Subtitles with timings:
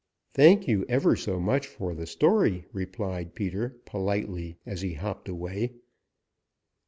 [0.33, 5.73] "Thank you ever so much for the story," replied Peter politely as he hopped away.